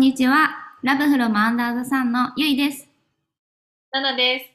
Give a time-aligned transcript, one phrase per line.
[0.00, 0.48] ん、こんにちは。
[0.82, 2.88] ラブフロムアンダーザさんのゆいです。
[3.92, 4.46] ナナです。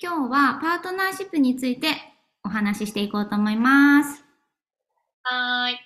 [0.00, 1.90] 今日はパートナーシップについて
[2.42, 4.24] お話ししていこうと思います。
[5.22, 5.78] はーい。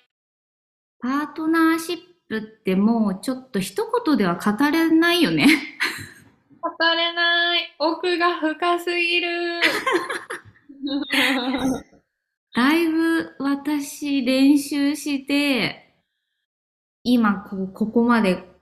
[0.99, 5.45] パートナーシップってもうちょっと一言では語れないよね。
[6.59, 7.75] 語れない。
[7.77, 9.61] 奥が深すぎる。
[12.55, 15.93] だいぶ私練習して、
[17.03, 18.52] 今ここまで、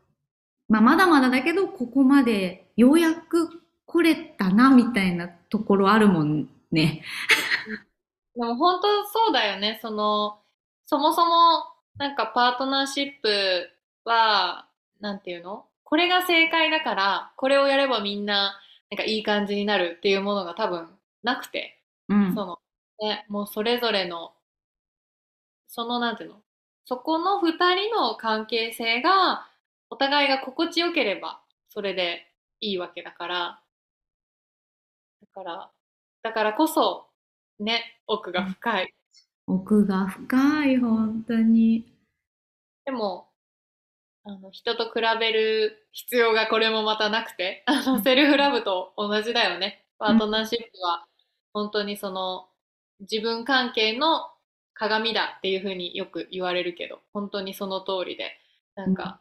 [0.71, 7.03] まあまだまだだけど、ここまでようやく来れたなみたいなところあるもんね。
[8.35, 9.79] でも本当そうだよね。
[9.81, 10.39] その、
[10.85, 11.65] そもそも
[11.97, 13.69] なんかパートナーシップ
[14.05, 14.69] は、
[15.01, 15.67] なんていうの？
[15.83, 18.57] これが正解だから、これをやればみんな、
[18.89, 20.87] なんかいい感じになるっていうものが多分
[21.23, 22.33] なくて、うん。
[22.33, 22.59] その、
[23.01, 24.33] ね、もうそれぞれの、
[25.67, 26.41] そのなんていうの？
[26.85, 29.47] そこの二人の関係性が、
[29.91, 32.25] お互いが心地よければ、それで
[32.61, 33.61] いいわけだから、
[35.21, 35.71] だから、
[36.23, 37.07] だからこそ、
[37.59, 38.93] ね、奥が深い。
[39.47, 41.85] 奥が深い、本当に。
[42.85, 43.27] でも、
[44.23, 49.85] あの、人と比べる必要がこれもまたなくて、あの、セルフラブと同じだよね。
[49.99, 51.05] パートナーシップは、
[51.51, 52.47] 本当にその、
[53.01, 54.31] 自分関係の
[54.73, 58.37] 鏡だっていうふうによく言われるけど、本当にその通りで、
[58.75, 59.19] なんか、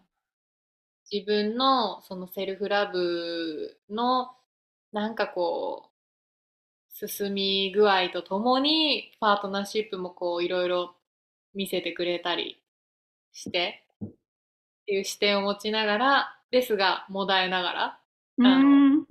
[1.12, 4.30] 自分のそのセルフラブの、
[4.92, 5.90] なんかこう、
[7.08, 10.94] 進み具合とともに、パートナーシップもこう、いろいろ
[11.54, 12.62] 見せてくれたり
[13.32, 13.86] して、
[14.82, 18.00] っていう視点を持ちながら、ですが、もだえながら
[18.38, 19.06] うん。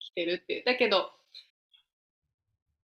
[0.00, 0.64] 来てるっていう。
[0.64, 1.12] だけど、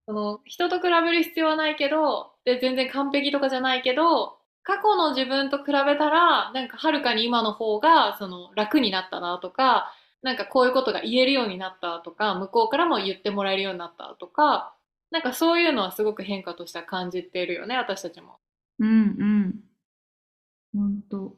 [0.06, 14.74] その、人と比べる必要はないけど、で、全然完璧とかじゃないけど、過去の自分と比べたら、なんかはるかに今の方が、その、楽になったなとか、なんかこういうことが言えるようになったとか、向こうからも言ってもらえるようになったとか、
[15.12, 18.40] なんかそういうのはすごく変化としては感じているよね、私たちも。
[18.80, 19.54] うんうん。
[20.74, 21.36] 本当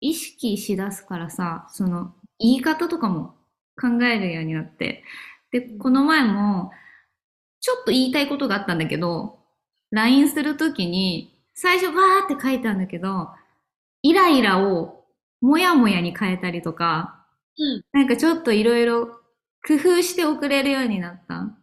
[0.00, 3.34] 意識しだすからさ、その言い方とかも
[3.80, 5.04] 考えるようになって。
[5.50, 6.70] で、この前も、
[7.60, 9.38] ちょっと言いたいことがあったんだけど、
[9.90, 13.28] LINE するときに、最初バーって書いたんだけど、
[14.02, 15.04] イライラを
[15.40, 17.26] もやもやに変えたりとか、
[17.58, 17.84] うん。
[17.92, 19.06] なんかちょっといろいろ
[19.66, 21.56] 工夫して送れるようになった。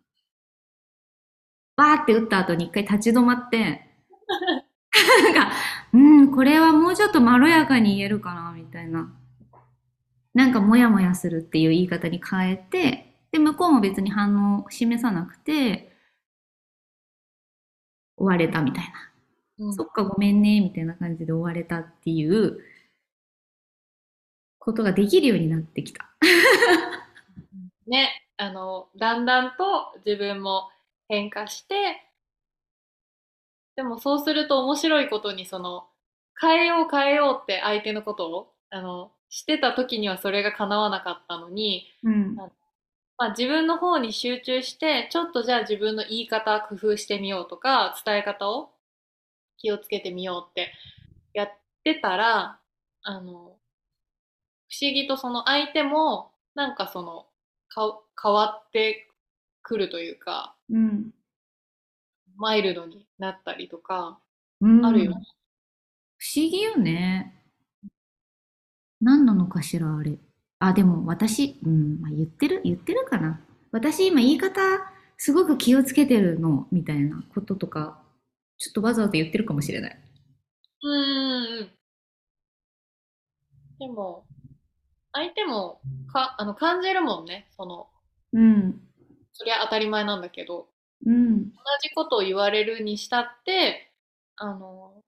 [1.76, 3.82] バーって打った後に一回立ち止まって、
[5.24, 5.52] なんか、
[5.94, 9.12] うん、これはもうちょっとまろやかに言えるかな、みたいな。
[10.34, 15.92] なんかモヤモヤするっていう言い方に変えて、で、向こうも別に反応を示さなくて、
[18.18, 19.11] 終われたみたいな。
[19.62, 22.60] うんそっか、ごめんね、みたいな感じで終われたっていう
[24.58, 26.10] ことができるようになってきた。
[27.86, 30.70] ね、あの、だんだんと自分も
[31.08, 32.02] 変化して、
[33.76, 35.88] でもそうすると面白いことに、その、
[36.40, 42.36] 変えよう変えようって相手のことを、あの、してた時にはそれが叶わなかったのに、うん。
[42.36, 42.50] ま
[43.18, 48.72] あ、自分の方に集中して、ちょっとじゃあ自分の言い方工夫してみようとか、伝え方を
[49.62, 50.74] 気をつけてみようって
[51.34, 51.50] やっ
[51.84, 52.60] てたら、
[53.04, 53.22] あの、
[54.70, 57.28] 不思議とその相手も、なんかその、
[57.70, 59.08] か変わって
[59.62, 61.12] くるというか、うん。
[62.38, 64.20] マイルドになったりとか、
[64.62, 65.18] うんあるよね。
[66.18, 67.36] 不思議よね。
[69.00, 70.18] 何なのかしら、あれ。
[70.60, 73.42] あ、でも私、うん、まあ、言ってる、言ってるかな。
[73.72, 74.62] 私今言い方
[75.18, 78.01] すごく気をつけてるの、みたいなこととか、
[78.62, 79.98] ちょっとわざわざ言ってるかもしれない。
[80.84, 81.70] うーん。
[83.80, 84.24] でも、
[85.12, 85.82] 相手も
[86.14, 87.48] かあの感じるもんね。
[87.58, 87.88] その、
[88.34, 88.80] うん。
[89.34, 90.68] そりゃ当たり前なんだけど、
[91.08, 91.50] うん。
[91.50, 93.92] 同じことを言われるにしたって、
[94.36, 95.02] あの、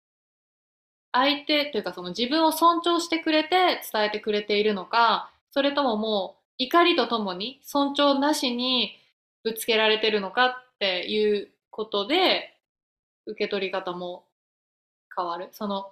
[1.12, 8.96] 相手というかその自分を尊重してくれて伝えてくれているのか、それとももう怒りとともに尊重なしに
[9.44, 12.53] ぶつけられてるのかっていうことで
[13.26, 14.26] 受け取り方も
[15.16, 15.50] 変わる。
[15.52, 15.92] その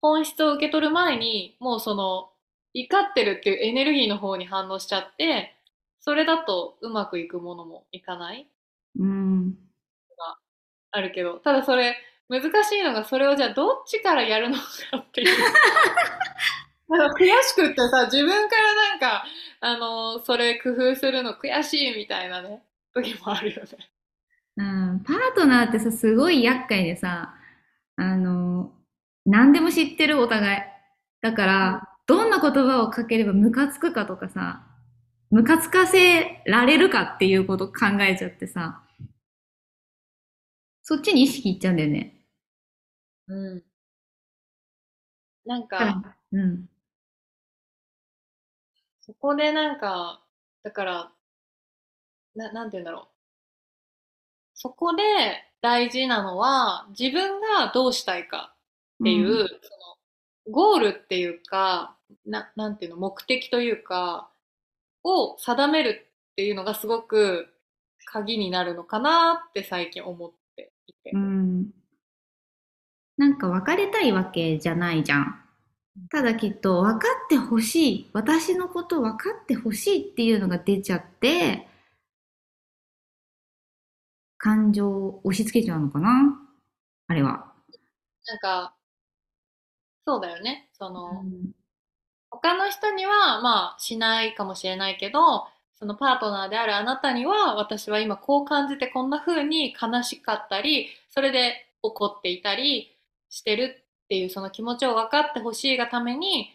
[0.00, 2.30] 本質を受け取る前にもうその
[2.74, 5.54] 怒ってるっていうエネルギーの方に反応しちゃって、
[6.00, 8.46] それだとうまくいくものもいかない
[8.98, 9.54] うん。
[10.92, 11.96] あるけど、ただそれ、
[12.28, 14.62] 難しいのが、それをじゃあどっちからやるのか
[14.98, 15.36] っていう。
[16.88, 19.24] なんか悔しくってさ、自分からなんか、
[19.60, 22.62] あの、それ工夫するの悔しいみたいなね、
[22.92, 23.68] 時もあるよね。
[24.60, 27.34] うん、パートナーってさ、すごい厄介でさ、
[27.96, 28.72] あの、
[29.26, 30.62] 何でも知ってるお互い。
[31.22, 34.66] だかうんら、どんな言葉をかければムカつくかとかさ、
[35.30, 38.82] ムカつかせられるかっていうこと考えちゃってさ、
[40.82, 42.26] そっちに意識いっちゃうんだよね。
[43.28, 43.64] うん。
[45.44, 46.02] なんか、
[46.32, 46.68] うん。
[49.02, 50.24] そこでなんか、
[50.62, 51.12] だから、
[52.34, 53.19] な、なんて言うんだろう。
[54.62, 55.02] そこで
[55.62, 58.54] 大事なのは、自分がどうしたいか
[59.00, 59.54] っていう、うんそ
[60.48, 61.96] の、ゴールっていうか、
[62.26, 64.30] な、なんていうの、目的というか、
[65.02, 67.48] を定めるっていうのがすごく
[68.04, 71.18] 鍵になるのかなって最近思っていてう。
[71.18, 71.70] ん。
[73.16, 75.42] なんか別れたいわけじゃないじゃん。
[76.10, 78.10] ただきっと分かってほしい。
[78.12, 81.66] 私のこと分かってほしいっていうのが出ちゃって、
[84.42, 86.34] 感情を押し付けちゃうのかな？
[87.08, 87.52] あれは。
[88.26, 88.74] なんか、
[90.06, 90.70] そうだよね。
[90.72, 91.52] そうの、ん。
[92.30, 102.96] 他の人にはまあしないかもしれないけど、そのパートナーであるあなたには私は今こう感じてこんな風に悲しかったり、それで怒っていたり
[103.28, 106.50] してるっていうその気持ちを分かってほしいがために、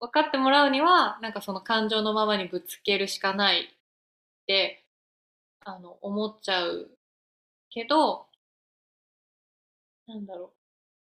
[0.00, 3.66] 分かってもらうにはなんかその感情のままにぶつけるしかないっ
[4.46, 4.84] て
[5.64, 6.90] あの思っちゃう
[7.76, 8.26] けど、
[10.06, 10.50] なんだろう。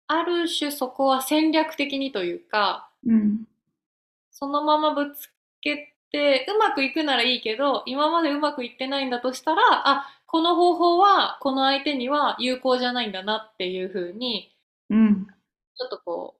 [0.07, 3.45] ある種そこは戦略的にというか、うん。
[4.31, 5.29] そのままぶつ
[5.61, 14.53] けて、うまくいくならいいけど、今までうまくいってないんだとしたら、あ、この方法はこの相手には有効じゃないんだなっていう風に、
[14.89, 15.27] うん。
[15.77, 16.35] ちょっとこ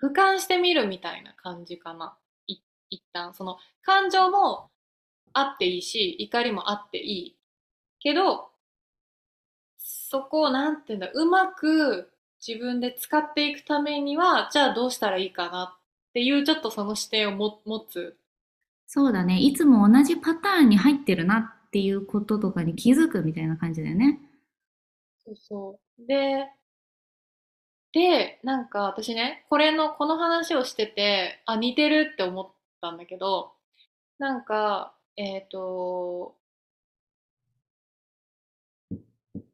[0.00, 2.16] う、俯瞰してみるみたいな感じかな。
[2.46, 2.56] い
[2.88, 4.70] 一旦、その感情も
[5.34, 7.38] あっていいし、怒りもあっていい。
[8.00, 8.51] けど、
[10.12, 12.12] そこをなんていうんだ、うまく
[12.46, 18.18] 自分で使っていくためには、じゃあどうしたらいいかなっていう、ちょっとその視点をも持つ。
[18.86, 19.38] そうだね。
[19.40, 24.20] いつも同じパターンに入ってるなっていうこととかに気づくみたいな感じだよね。
[25.24, 26.06] そうそう。
[26.06, 26.46] で、
[27.92, 33.54] で、なんか私ね、これの、この話をしてて、あ、似てるって思ったんだけど、
[34.18, 36.36] なんか、えっと、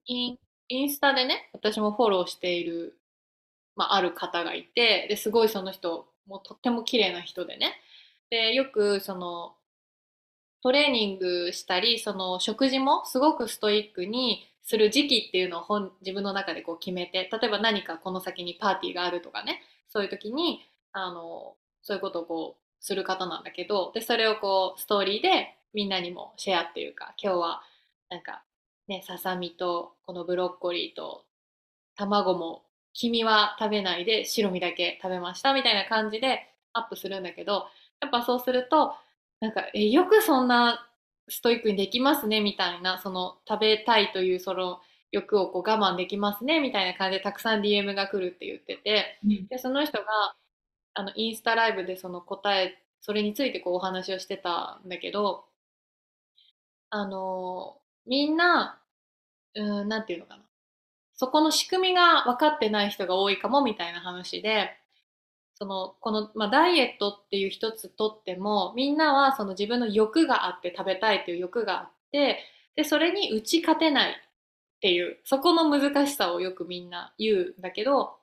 [0.06, 2.98] イン、インスタでね、私もフォローしている、
[3.76, 7.74] まあ、ある方がいて、で、すごいその人、もうとっても綺麗な人でね、
[8.30, 9.54] で、よくその、
[10.62, 20.60] トレーニングしたり、その食事もすごくストイックにする時期っていうのを本自分の中でこう決めて、例えば何かこの先にパーティーがあるとかね、そういう時に、
[20.92, 27.62] あの、そういうことをこうする方なんだけど、で、それをこうストーリーでみんなにもシェアっていうか、今日は
[28.10, 28.42] なんか
[28.88, 31.24] ね、ささみとこのブロッコリーと
[31.96, 32.64] 卵も
[32.94, 37.66] 黄身は食べないで白身だけ食べましたみたいな感じでアップするんだけど、
[38.00, 38.94] やっぱそうすると、
[39.40, 40.88] なんか、え、よくそんな
[41.28, 44.80] ストイックにできますねみたいな、その食べたいというその
[45.12, 50.04] 欲をこう我慢できますねみたいな感じでたくさん DM が来るって言ってて、で、その人が
[50.94, 55.44] あのインスタライブでその答え、それについてこうお話をしてたんだけど、
[56.90, 58.80] あの、みんな、
[59.54, 60.42] うん、なんていうのかな。
[61.14, 64.70] そこの仕組みが分かってない人が多いかもみたいな話で、
[65.54, 72.38] その、この、まあ、ダイエットっていう一つとっても、みんなはその自分の欲があって食べたいという欲があって、
[72.76, 74.14] で、それに打ち勝てないっ
[74.80, 78.18] ていう、そこの難しさをよくみんな言うんだけど、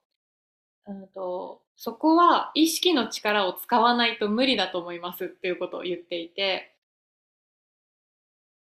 [0.88, 6.75] うんと、そこは意識の力を使わないと無理だと思いますっていうことを言っていて、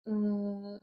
[0.07, 0.83] うん、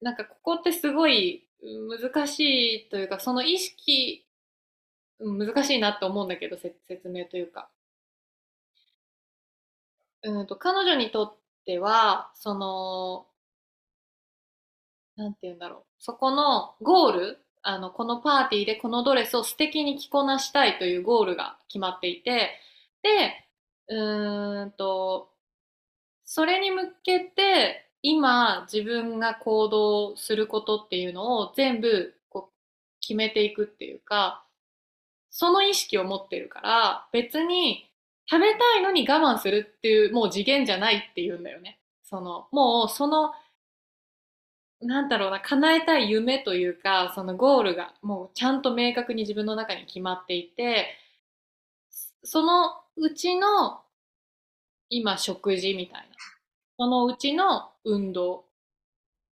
[0.00, 2.40] なんかここってすごい難し
[2.86, 4.24] いというか、その意識、
[5.20, 6.76] 難しいなって思うんだけど、説
[7.10, 7.70] 明というか。
[10.22, 11.34] うんと、彼女にとっ
[11.64, 13.26] ては、その、
[15.16, 15.84] なんて言うんだろう。
[15.98, 22.52] そこのゴール、あの、このパーティーでこのドレスを素敵に着こなしたいというゴールが決まっていて、
[23.02, 23.48] で、
[23.88, 25.30] うーんと、
[26.24, 32.54] それに向けて、今自分が行動することっていうのを全部こう
[33.00, 34.44] 決めていくっていうか、
[35.28, 37.90] その意識を持ってるから、別に
[38.30, 41.80] 食べたいのに我慢するっていうもう次元じゃないっていうんだよね。
[42.04, 43.32] その、もうその、
[44.80, 50.96] なんだろうな、叶えたい夢というか、そのゴールがもうちゃんと明確に自分の中に決まっていて、
[52.22, 53.80] そのうちの
[54.90, 56.16] 今食事みたいな。
[56.78, 58.44] そのうちの運動。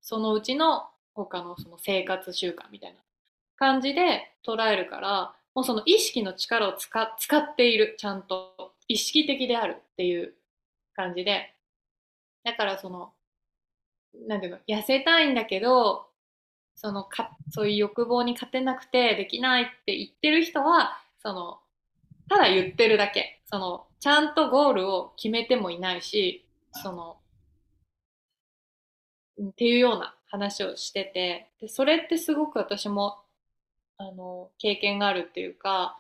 [0.02, 3.00] そのうちの他のその生活習慣みたいな
[3.56, 10.34] 感じで捉えるから、もうその意識の力を使使っている、ちゃんと意識的であるっていう
[10.96, 11.54] 感じで、
[12.44, 13.14] だからその、
[14.28, 16.08] なんていうの、痩せたいんだけど、
[16.76, 21.60] そのか、そういう欲望に勝てなくてできないって言ってる人は、その、
[22.30, 23.42] ただ言ってるだけ。
[23.46, 27.18] その、ちゃんとゴールを決めてもいないし、その、
[29.42, 33.20] っていうような話をしてて、で、それってすごく私も、
[33.98, 36.00] あの、経験があるっていうか、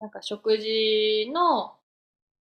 [0.00, 1.76] なんか食事の、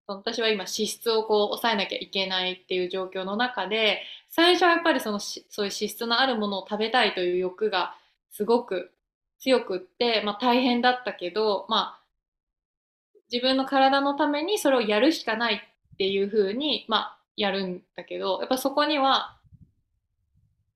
[0.08, 7.96] 私は今脂質をこう抑えなきゃいけないっていう状況の中で、最初はやっぱりそのそういう脂質のあるものを食べたいという欲が
[8.30, 8.92] すごく
[9.40, 12.02] 強くって、まあ大変だったけど、まあ
[13.32, 19.38] 自分の体のためにそれをやるしかないっていうふうに、まあやるんだけど、やっぱそこには、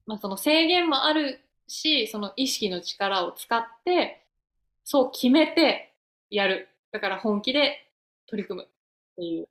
[0.05, 4.25] まあその制限もあるし、その意識の力を使って、
[4.83, 5.93] そう決めて
[6.29, 6.69] やる。
[6.91, 7.89] だから本気で
[8.27, 8.69] 取り組むっ
[9.15, 9.47] ていう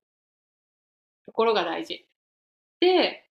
[1.26, 2.06] ところが大事。
[2.80, 3.25] で、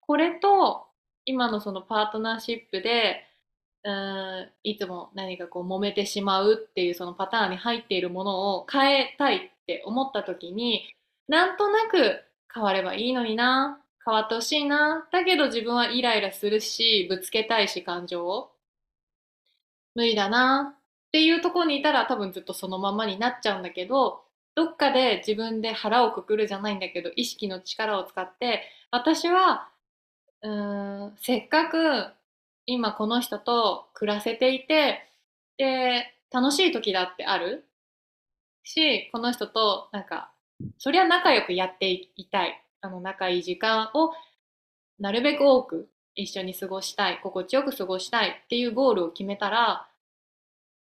[0.00, 0.86] これと
[1.24, 3.24] 今のそのパートナーシップで、
[3.84, 10.94] うーん、いつも何かこう揉めてしまうっていうそのパターンに入っているものを変えたいって思った時に、
[11.28, 18.52] なんとなく変わればいいのにな、変わってほしいな、だけど自分はイライラするし、ぶつけたいし感情を。
[19.94, 20.74] 無理だな。
[20.76, 24.22] っていうところにいたら多分ずっとそのままになっちゃうんだけど、
[24.54, 29.68] どっかで自分で腹をくくるじゃないんだけど、意識の力を使って、私は、
[30.42, 32.06] うーん、せっかく
[32.66, 35.08] 今この人と暮らせていて、
[35.58, 37.66] で、楽しい時だってある？
[38.64, 40.31] し、この人となんか、
[40.78, 42.58] そりゃ仲良くやっていたい。
[42.80, 44.12] あの仲いい時間を
[44.98, 49.88] なるべく多く一緒に過ごしたい、心地よく過ごしたいっていうゴールを決めたら、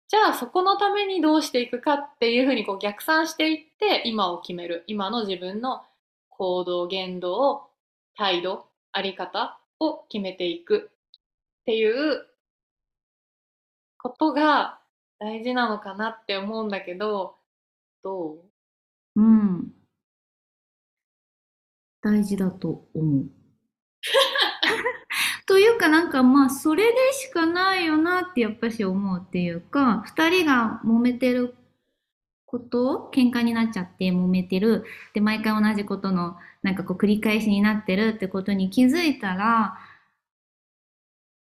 [0.09, 4.85] じゃあそこのためにどうしていくかっていうふうにこう逆算していって今を決める。
[4.87, 5.83] 今の自分の
[6.31, 7.69] 行動、言動、
[8.17, 10.91] 態度、あり方を決めていく
[11.61, 12.27] っていう
[13.99, 14.79] ことが
[15.19, 17.37] 大事なのかなって思うんだけど、
[18.03, 18.48] どう？
[19.19, 19.73] うん。
[22.01, 23.29] 大事だと思う。
[25.47, 31.57] というかなんかまあそれでしかないよなってやっぱし思うっていうか、二人が揉めてる
[32.47, 34.85] こと、喧嘩になっちゃって揉めてる。
[35.15, 39.79] で、毎回同じことのなんかこう繰り返しになってるってことに気づいたら、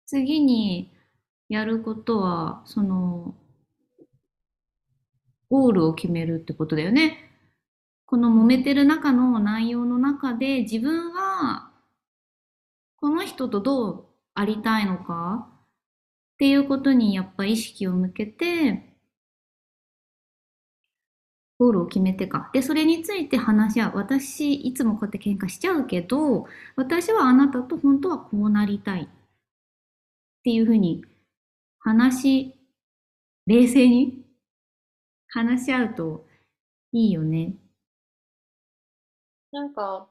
[0.07, 0.93] 次に
[1.49, 3.35] やることは、その、
[5.51, 7.34] ゴールを決めるってことだよね。
[8.15, 11.73] この揉めてる中の内容の中で自分は
[13.01, 14.05] この人とどう
[14.35, 15.49] ありたいのか？
[16.35, 18.95] っていうことにやっぱ意識を向けて
[21.59, 22.51] ゴールを決めてか。
[22.53, 23.97] で、それについて話し合う。
[23.97, 29.09] 私いつもこうやって喧嘩しちゃうけど、私はあなたと本当はこうなりたいっ
[30.45, 31.05] ていうふうに
[31.81, 32.55] 話し、
[33.49, 34.25] 冷静に
[35.27, 36.27] 話し合うと
[36.93, 37.55] いいよね。
[39.55, 40.09] なんか、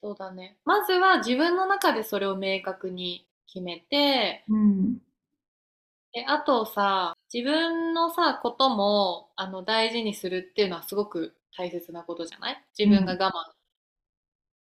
[0.00, 0.58] そうだね。
[0.64, 4.98] まずは自分の中でそれを明確に決めて、うん。
[6.12, 12.64] で、あとさ、自分のさ、ことも、あの、大事にするっていうのはすごく大切なことじゃない？
[12.78, 13.52] 自分が我慢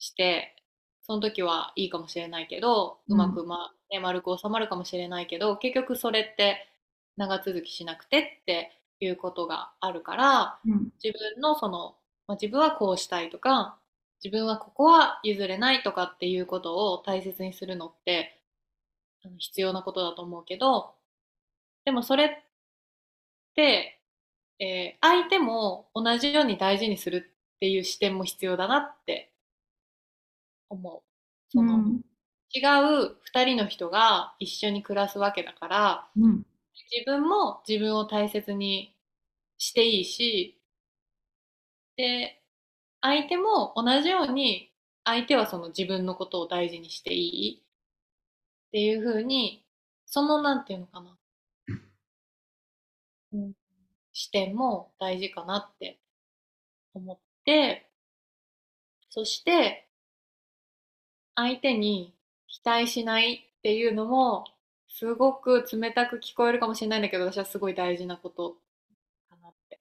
[0.00, 0.56] して、
[1.02, 6.68] その時はいいかもしれないけど、ううんまくま、ね、丸く収まるかもしれないけど、結局それって
[7.16, 10.90] 長続きしなくてっていうことがあるから、うん。
[11.02, 11.96] 自分のその、
[12.26, 13.78] まあ、自分はこうしたいとか、
[14.24, 18.40] 自分はここは譲れないとかっていうことを大切にするのって
[19.38, 20.94] 必要なことだと思うけど、
[21.84, 22.30] でもそれっ
[23.54, 24.00] て、
[24.60, 29.32] えー相手も同じように大事にするっていう視点も必要だなって
[30.70, 31.02] 思う。
[31.48, 32.00] その、うん。
[32.54, 32.60] 違
[33.06, 36.44] う二人の人が一緒に暮らすわけだから、うん。
[36.92, 38.94] 自分も自分を大切に
[39.58, 40.60] していいし、
[41.96, 42.39] で、
[43.02, 44.72] 相手も同じように、
[45.04, 47.62] 相手はその自分のことを大事にしていい？
[48.68, 49.64] っていうふうに、
[50.06, 51.16] そのなんていうのかな、
[53.32, 53.52] うん、
[54.12, 56.00] 視点も大事かなって
[56.94, 57.90] 思って、
[59.10, 59.86] そして、
[61.34, 62.14] 相手に
[62.46, 64.44] 期待しないっていうのも、
[64.86, 68.52] すごく冷たく聞こえるかもしれないんだけど、私はすごい大事なこと
[69.30, 69.80] かなって。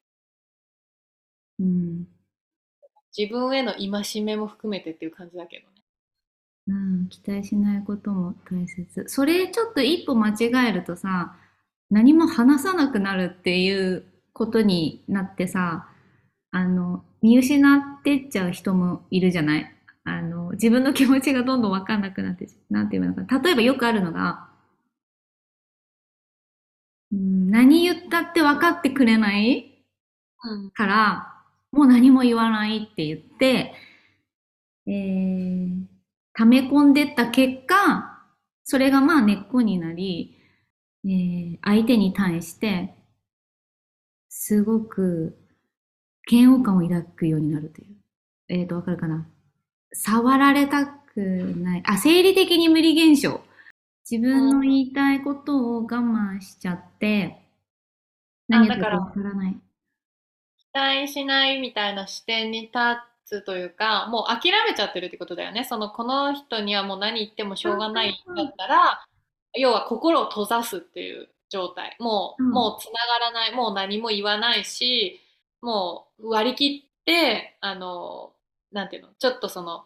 [1.59, 2.18] うん。
[3.19, 5.69] 自分への戒めも含めてっていう感じだけどね。
[6.67, 6.73] う
[7.03, 9.03] ん、期待しないことも大切。
[9.07, 11.35] それちょっと一歩間違えるとさ、
[11.89, 15.89] 何も話さなくなるっていうことになってさ、
[16.51, 19.75] あの、見失ってっちゃう人もいるじゃない？
[20.05, 23.41] あの、自分の気持ちがどんどんわかんなくなって、なんていうのかな？
[23.41, 24.47] 例えばよくあるのが、
[27.11, 29.83] うん、何言ったって分かってくれない
[30.43, 30.71] うん。
[30.71, 31.38] から、
[31.71, 33.73] もう何も言わないって言って、
[34.88, 35.85] えー、
[36.33, 38.23] 溜め込んでった結果、
[38.63, 40.35] それがまあ根っこになり、
[41.05, 42.95] えー、相手に対して、
[44.29, 45.38] すごく
[46.29, 47.95] 嫌悪感を抱くようになるという。
[48.47, 49.27] えっ、ー、と、わかるかな？
[49.93, 51.83] 触られたくない。
[51.85, 53.41] あ、生理的に無理現象。
[54.09, 57.45] 自分の言いたいことを我慢しちゃって、
[58.47, 59.57] 何言かわからない。
[60.73, 62.79] 期待しないみたいな視点に立
[63.25, 65.63] つというか、もう諦めちゃってるってことだよね。
[65.63, 69.05] その、この人にはもう何言ってもしょうがないんだったら、
[69.55, 71.95] 要は心を閉ざすっていう状態。
[71.99, 73.55] もう、うん、もう繋がらない。
[73.55, 75.21] もう何も言わないし、
[75.62, 78.34] もう割り切って、あの、
[78.71, 79.86] なんていうの、ちょっとその、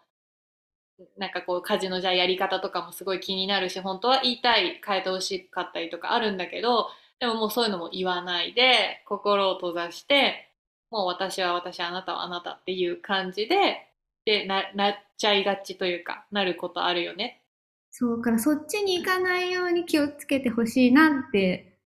[1.18, 6.88] なんかこう家事のじゃあやり方とかもすごい気になるし本当は言いたい変えてほしかったりとかあるんだけど
[7.20, 10.53] でももうそういうのも言わないで心を閉ざして
[10.94, 13.88] もう私は私あなたはあなたっていう感じで
[14.26, 17.42] でななっちゃいがちというかなることあるよね。
[17.90, 21.80] そうからそっちに行かないように気をつけてほしいなって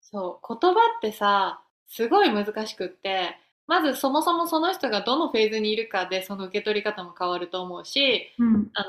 [0.00, 8.88] そう言葉ってさすごい難しくってまずそもそもその人がどのフェーズにいるかでその受け取り方も変わると思うし、うん、あの、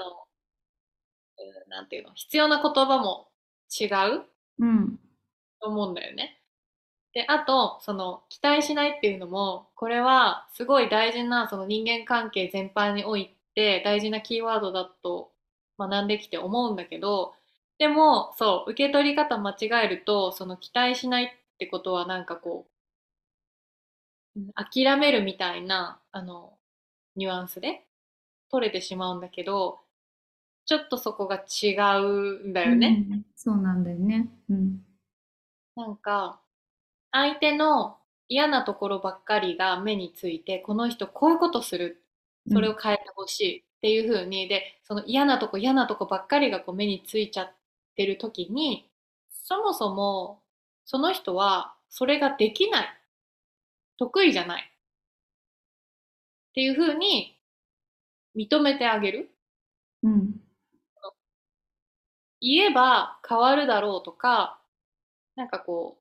[1.67, 3.27] なんていうの、必要な言葉も
[3.79, 4.23] 違う、
[4.59, 4.99] うん、
[5.61, 6.40] と思うんだよね。
[7.13, 15.31] で、あと、その、期待しないっていうのも、これはすごい大事な、その人間関係全般において大事なキーワードだと
[15.77, 17.33] 学んできて思うんだけど、
[17.79, 22.71] でも、そう、受け取り方間違えると、その期待しないってことはなんかこう、
[24.55, 26.57] 諦めるみたいな、あの、
[27.15, 27.85] ニュアンスで
[28.49, 29.79] 取れてしまうんだけど、
[30.65, 33.05] ちょっとそこが違うんだよね。
[33.09, 34.29] うん、そうなんだよね。
[34.49, 34.85] うん。
[35.75, 36.39] なんか、
[37.11, 37.97] 相手の
[38.27, 42.03] 嫌なところばっかりが目について、この人こういうことする。
[42.51, 47.53] それを変えてほしいっていう風に、で、その嫌なとこ嫌なとこばっかりがこう目についちゃっ
[47.95, 48.89] てる時に、
[49.29, 50.41] そもそも
[50.85, 52.87] その人はそれができない。
[53.97, 54.71] 得意じゃない。
[56.51, 57.37] っていうふうに
[58.35, 59.29] 認めてあげる。
[60.03, 60.41] うん。
[62.41, 64.59] 言えば変わるだろうとか、
[65.35, 66.00] なんかこう、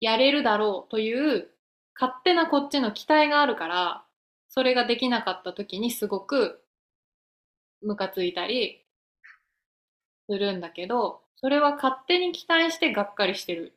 [0.00, 1.50] やれるだろうという
[1.98, 4.04] 勝手なこっちの期待があるから、
[4.48, 6.62] それができなかった時にすごく
[7.82, 8.84] ムカついたり
[10.28, 13.76] するんだけど、それは勝手に期待してがっかりしてる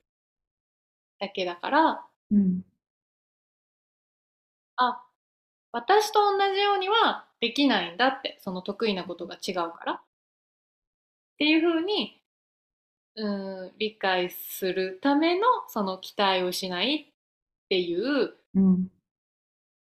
[1.20, 2.62] だけだから、うん、
[4.78, 5.04] あ、
[5.72, 9.94] 私と同じようにはできないんだって、その得意なことが違うから。
[9.94, 10.02] っ
[11.40, 12.19] ていうふうに、
[13.16, 18.34] うん、理解するためのその期待をしないっていう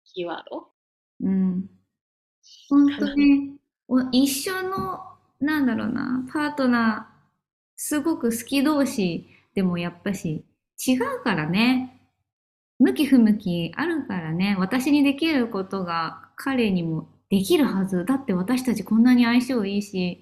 [0.06, 0.68] キーワード？
[1.22, 1.70] うん。
[2.70, 3.58] 本当に、
[4.12, 5.02] 一緒の、
[5.40, 7.16] なんだろうな、パートナー、
[7.76, 10.46] すごく好き同士でもやっぱし
[10.88, 11.94] 違うからね。
[12.80, 18.06] 向き不向きあるからね、私にできることが彼にもできるはず。
[18.06, 20.22] だって私たちこんなに相性いいし、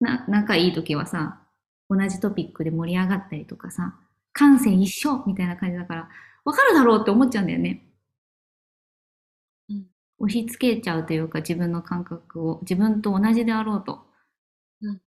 [0.00, 1.43] な、仲いい時はさ、
[1.88, 3.94] 同じトピックで盛り上がったりとかさ、
[4.32, 6.08] 感性一緒みたいな感じだから、
[6.44, 7.86] わかるだろうって思っちゃうんだよね。
[9.68, 9.86] うん、
[10.18, 14.06] 押し付けちゃうというか、自分の感覚を、自分と同じであろうと。
[14.82, 15.02] うん。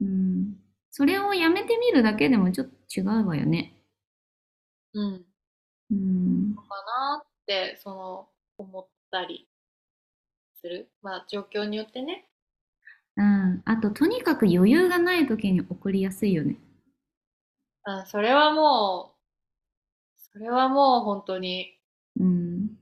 [0.00, 0.56] うん。
[0.90, 3.74] それをやめてみるだけでもちょっと違うわよね。
[4.94, 5.26] うん。
[5.90, 6.54] うん。
[6.56, 9.48] かなってその思ったり
[10.60, 12.28] するまあ状況によってね
[13.18, 13.62] うん。
[13.66, 16.58] あと、とにかく余裕がない時に起こりやすいよね。
[17.84, 19.18] あそれはもう
[20.32, 21.78] それはもう本当に
[22.16, 22.78] うん。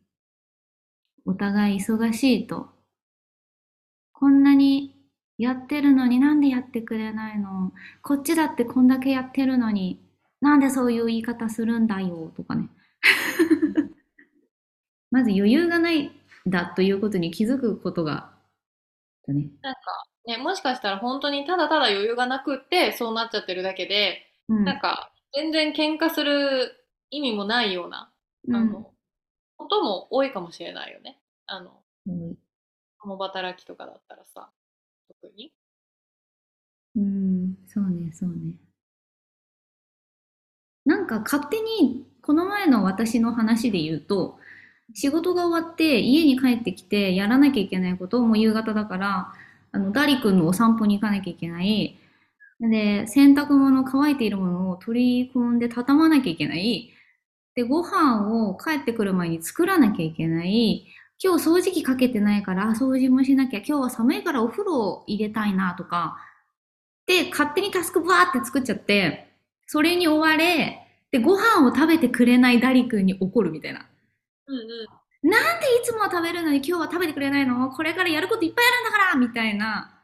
[1.25, 2.69] お互い忙しいと。
[4.15, 4.95] こんなに
[5.39, 7.73] やってるのになんでやってくれないの？
[8.03, 10.01] こっちだってこんだけやってるのに
[10.41, 12.69] なんでそういう言い方するんだよとかね。
[15.11, 16.11] まず余裕がない
[16.47, 18.33] だということに気づくことが、
[19.27, 19.49] だね。
[19.63, 19.81] なんか、
[20.27, 28.11] ね、もしかしたら本当にただただ余裕がなくってそうなっちゃってるだけで、うん、なんか全然喧嘩する意味もないような、
[28.49, 28.87] あの、うん、
[29.57, 31.19] ことも多いかもしれないよね。
[31.47, 31.71] あの、
[32.07, 32.35] うん、
[33.01, 34.51] 共働きとかだったらさ、
[35.23, 35.53] 特に。
[36.97, 38.55] うん、そうね、そうね。
[40.85, 44.39] なんか勝手に、この前の私の話で言うと、
[44.95, 49.33] 仕事が終わって家に帰ってきてやらなきゃいけないことをもう夕方だから、
[49.77, 51.99] あの、ダリ君のお散歩に行かなきゃいけない。
[52.61, 56.91] で、洗濯物、乾いているものを取り込んで畳まなきゃいけない。
[57.55, 60.87] で、ご飯を帰ってくる前に作らなきゃいけない。
[61.23, 63.59] 今日掃除機かけてないから掃除もしなきゃ。
[63.59, 66.17] 今日は寒いからお風呂を入れたいなとか。
[67.07, 69.29] で、勝手にタスクバーって作っちゃって、
[69.67, 73.87] それに追われ、で、ご飯を食べてくれないダリ君に怒るみたいな。
[74.47, 74.67] うんうん。
[75.29, 77.69] なんでいつもは食べるのに今日は食べてくれないの？
[77.71, 79.19] これからやることいっぱいあるんだから！
[79.19, 80.01] みたいな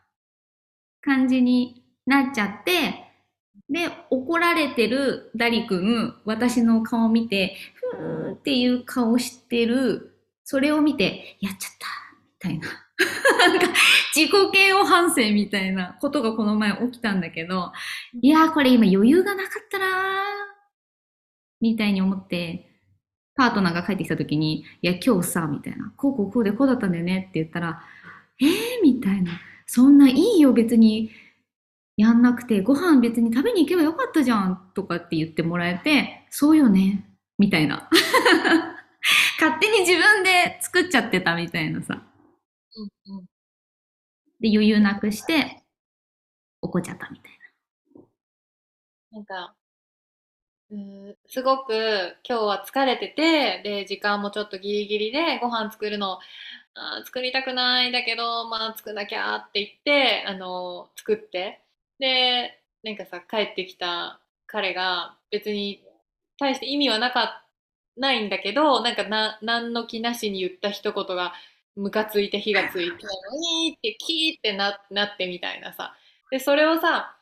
[1.00, 3.04] 感じになっちゃって、
[3.68, 7.56] で、怒られてるダリ君、私の顔を見て、
[7.94, 11.86] ふーっていう顔してる、それを見て、やっちゃった、
[12.24, 12.68] みたいな。
[13.48, 13.66] なんか、
[14.14, 17.72] 自己嫌悪反省みたいなことがこの前起きたんだけど、
[18.20, 19.88] いやーこれ今余裕がなかったなー、
[21.60, 22.71] みたいに思って、
[23.42, 27.82] パートナーが帰ってきた時に、いや今日さ、みたいな、こうこうこうでこうだったんだよねって言ったら、
[28.40, 28.48] えー？
[28.84, 29.32] みたいな、
[29.66, 31.10] そんないいよ別に
[31.96, 37.04] やんなくて、ご飯別に食べに行けばよかったじゃんとかって言ってもらえて、そうよね、
[37.36, 37.90] みたいな。
[39.40, 42.00] 勝手に自分で作っちゃってたみたいなさ。
[42.76, 43.24] うんうん。
[44.38, 45.64] で、余裕なくして、
[46.60, 47.32] 怒っちゃったみたい
[49.12, 49.18] な。
[49.18, 49.56] なんか、
[50.72, 56.18] うーすごく今日は疲れてて、で、時間もちょっとギリギリでご飯作るの
[56.74, 61.62] あ作りたくないんだけど、まあ作んなきゃって言って、あの、作って、
[61.98, 65.84] で、なんかさ、帰ってきた彼が別に
[66.38, 67.42] 大して意味はなかった
[67.96, 71.34] ないんだけど、なんかな、何の気なしに言った一言が
[71.76, 73.04] ムカついて火がついて、
[73.38, 75.94] にーってキーってな、なってみたいなさ。
[76.30, 77.16] で、それをさ、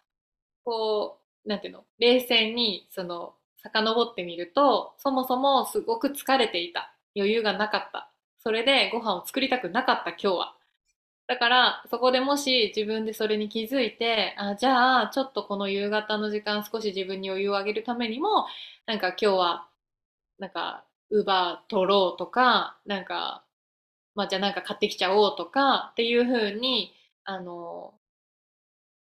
[0.65, 6.95] こう、なんていうの、冷静に、その、遡ってみると、そもそもすごく疲れていた。
[7.17, 8.11] 余裕がなかった。
[8.39, 10.57] それでご飯を作りたくなかった今日は。
[11.27, 18.47] だから、そこでもし自分でそれに気づいて、あ、じゃあ、ちょっとこの夕方の時間少し自分に余裕をあげるためにも、
[18.87, 19.69] なんか今日は、
[20.39, 23.45] なんか、ウーバー取ろうとか、なんか、
[24.15, 26.95] まあじゃあなんか買ってきちゃおうとかっていう風に、
[27.25, 27.95] あの、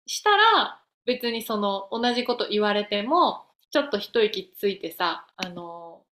[0.06, 6.06] したら、別にその同じこと言われても、ちょっと一息ついてさ、あの、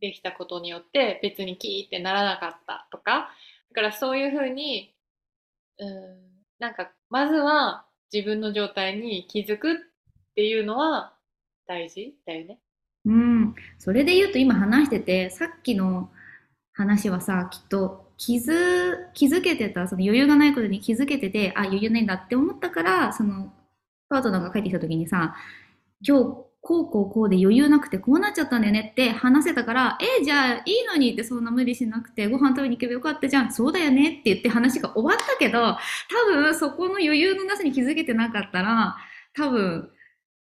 [0.00, 3.30] できたことによって別にキーってならなかったとか、
[3.70, 4.94] だからそういう風に
[5.80, 6.16] うん、
[6.58, 9.76] なんか、まずは自分の状態に気づくっ
[10.36, 11.14] ていうのは
[11.66, 12.58] 大事だよね。
[13.06, 13.54] うん。
[13.78, 16.10] それで言うと今話してて、さっきの
[16.72, 23.52] 話はさ、きっと気づ、気づけてた、その余裕がないことに気づけてて、あ、余裕ないんだって思ったから、その、
[24.10, 25.34] パートナーが帰ってきた時にさ、
[26.06, 33.52] 今日こうこうこうで余裕なくてこうなっちゃったんだよねって話せたから、え、じゃあいいのにってそんな無理しなくてご飯食べに行けばよかったじゃん。
[33.52, 35.78] そうだよねって言って話が終わったけど、多
[36.26, 38.96] 分そこの余裕のなさに気づけてなかったら、
[39.34, 39.90] 多分、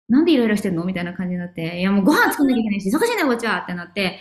[0.07, 4.19] なんでイライラしてんのみたいな感じになって、いやもうご飯作んなきゃいけないし、忙しいんだよこっちはってなって、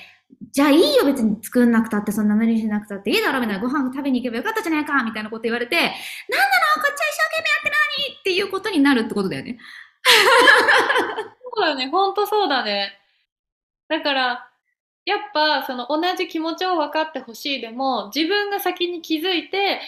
[0.50, 9.58] じゃあいいよ別に作んなくたってそんな無理しなくたっていいだろみたいなご飯食べに行けばよかったじゃないかみたいなこと言われて、なんなのこっちは一生懸命やってないっていうことになるってことだよね。
[11.56, 12.98] そうだね、ほんとそうだね。
[13.88, 14.50] だから、
[15.06, 19.80] やっぱその同じ気持ちを分かってほしいでも、自分が先に気づいて、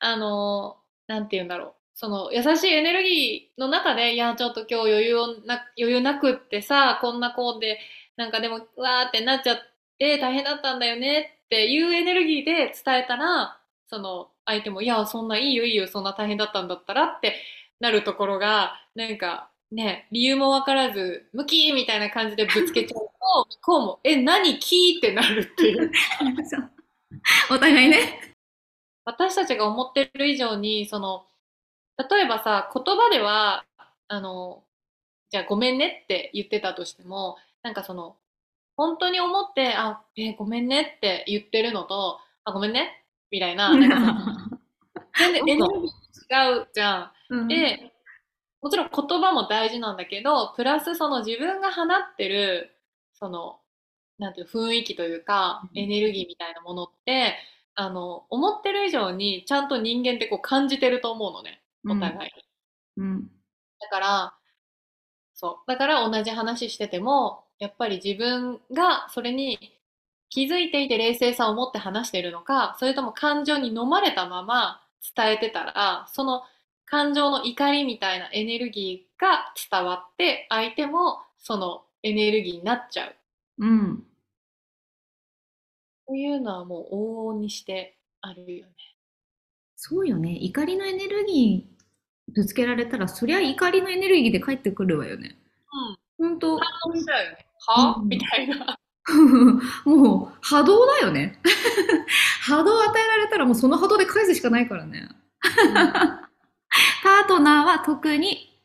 [0.00, 1.74] あの、なんて言うんだろう。
[1.94, 7.78] その優しいエネルギーの中で、いや、ちょっと今日余裕をな、余裕なくってさ、こんなこうで、
[8.16, 9.58] なんかでも、わーってなっちゃっ
[9.98, 17.36] て大変だったんだよねっていうエネルギーで伝えたら、その相手も、いや、そんないいよいいよ、そんな大変だったんだったらって
[17.80, 25.90] なるところが、なんか、ね、理由もわからず、ムキーみたいな感じでぶつけちゃうと、向こうも、え、何キーってなるってい う。
[27.50, 28.34] お互いね。
[29.04, 31.26] 私たちが思ってる以上に、その、
[32.10, 33.64] 例えばさ、言葉では、
[34.08, 34.62] あの、
[35.30, 38.16] じゃあごめんねって言ってたとしても、なんかその、
[38.76, 44.58] 本当に思って、あ、えーごめんねって言ってるのと、あ、ごめんねみたいな、なんか
[45.18, 47.12] 全然エネルギー違うじゃん。
[47.30, 47.92] うん、で、
[48.62, 52.70] もちろん言葉も大事なんだけど、プラスその自分が放ってる、
[53.14, 53.60] その、
[54.18, 57.36] なんていう雰囲気というか、エネルギーみたいなものって、
[57.74, 62.44] あの、思ってる以上にちゃんと人間ってこう感じてると思うのね、お互いに。
[62.98, 63.28] うん。
[63.80, 64.38] だから、
[65.34, 65.70] そう。
[65.70, 69.58] だから同じ話してても、やっぱり自分がそれに
[70.30, 74.82] 気づいていて冷静さを持って話しているのか、それとも感情に飲まれたまま
[75.16, 76.42] 伝えてたら、その
[76.92, 83.14] 感情の怒りみたいなエネルギーが伝わって、相手もそのエネルギーになっちゃう。
[83.60, 84.02] うん。
[86.06, 88.72] というのはもう往々にしてあるよね。
[89.74, 90.36] そうよね。
[90.38, 95.38] 怒りのエネルギーぶつけられたら、そりゃ怒りのエネルギーで返ってくるわよね。
[96.18, 96.28] うん。
[96.28, 97.46] ほんと、反応しちゃうよね。
[97.68, 98.78] は、う んみたいな。
[99.86, 101.40] もう波動だよね。
[102.44, 105.08] 波動与えられたらもうその波動で返すしかないからね。
[107.02, 108.58] パートナーは特に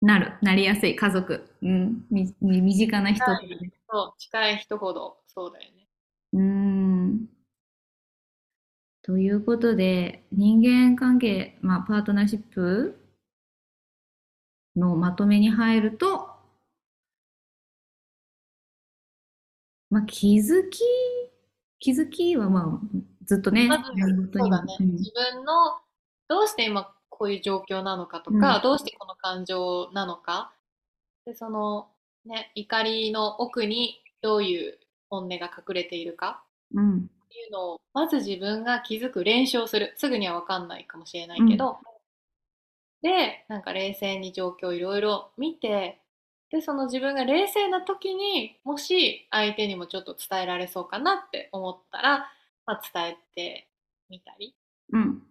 [0.00, 3.72] なる、なりやすい家族、うん、みみ身近な人とかね。
[3.90, 5.88] そう、近い人ほどそうだよね。
[6.32, 7.28] うーん。
[9.02, 12.98] ということで、人間関係、まあ、パートナーシップ
[14.76, 16.30] のまとめに入ると、
[19.90, 20.80] まあ、気づき、
[21.78, 24.76] 気づきはまあ、ずっとね、まずそうだね。
[24.80, 25.80] うん自分の
[26.28, 30.52] どうして今こういう状況なのかとか、どうしてこの感情なのか、
[31.24, 31.88] で、その
[32.24, 34.78] ね、怒りの奥にどういう
[35.08, 36.44] 本音が隠れているか。
[36.74, 39.94] うん、っていうのを、まず自分が気づく練習をする。
[39.96, 41.78] すぐには分かんないかもしれないけど、
[43.02, 46.00] で、なんか冷静に状況をいろいろ見て、
[46.50, 52.30] で、その自分が冷静な時にもし相手にもちょっと伝えられそうかなって思ったら、
[52.66, 53.68] まあ、伝えて
[54.08, 54.54] みたり。
[54.92, 55.22] うん、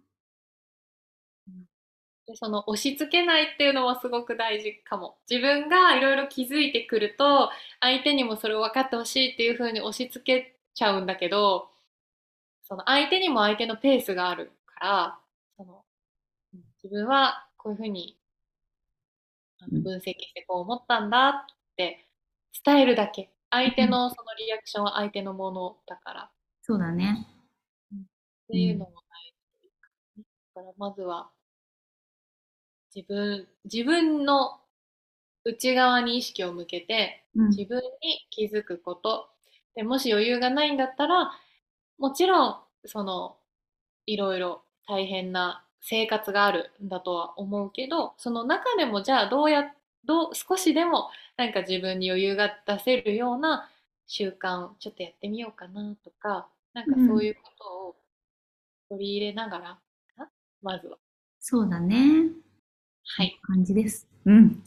[2.28, 5.18] で、その押し付けないっていうのもすごく大事かも。
[5.30, 11.70] 自分がいろいろ気づいてくると、相手にもそれを分かってほしいっていう風に押し付けちゃうんだけど、
[12.62, 15.20] その相手にも相手のペースがあるから、
[15.56, 15.84] その
[16.54, 18.18] うん自分はこういう風に
[19.70, 21.34] 分析してこう思ったんだっ
[21.76, 22.06] て
[22.64, 23.32] 伝えるだけ。
[23.50, 26.30] 相手のそのリアクションは相手のものだからっ
[26.62, 27.26] そうだね。
[28.50, 29.72] ていうのも大事
[30.54, 31.30] だからまずは
[32.98, 34.60] 自分、自分の
[35.44, 39.28] 内側に意識を向けて、うん、自分に気づくこと。
[39.76, 41.30] でもし余裕がないんだったら、
[41.98, 43.36] もちろん、その、
[44.06, 49.72] いろいろ大変な生活があるんだとは思うけど、その中でもじゃあどうや、
[50.04, 53.70] どう、少しでもなんか自分に余裕が出せるような
[54.06, 57.96] 習慣、ちょっとやってみようかなとか、なんかそういうことを
[58.88, 59.64] 取り入れながら
[60.16, 60.30] かな、
[60.62, 60.98] まずは。
[61.38, 62.32] そうだね。
[63.16, 63.38] はい。
[63.42, 64.06] 感じです。
[64.26, 64.62] うん。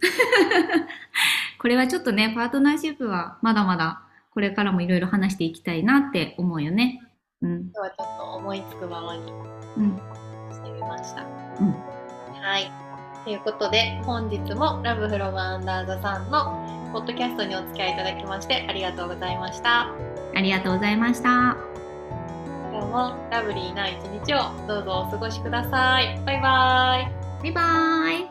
[1.60, 4.02] これはちょっとね、パートナーシップはまだまだ
[4.34, 7.02] これからもいろいろ話していきたいなって思うよね。
[7.42, 7.52] うん。
[7.52, 9.32] 今日はちょっと思いつくままに
[9.78, 9.98] うん。
[10.52, 11.24] してみました。
[11.60, 11.76] うん
[12.42, 12.72] はい。
[13.24, 19.94] ということで、本日もラブフロムアンダーザさんのポッドキャストにお付き合いいただきましてありがとうございました。
[20.36, 21.56] ありがとうございました。
[22.72, 26.20] 今日もラブリーな一日をどうぞお過ごしください。
[26.26, 27.22] バイバイ。
[27.44, 28.31] バイバーイ。